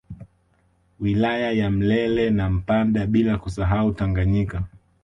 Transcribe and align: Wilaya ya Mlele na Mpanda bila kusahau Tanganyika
Wilaya 0.99 1.51
ya 1.51 1.69
Mlele 1.71 2.29
na 2.29 2.49
Mpanda 2.49 3.05
bila 3.05 3.37
kusahau 3.37 3.91
Tanganyika 3.93 4.63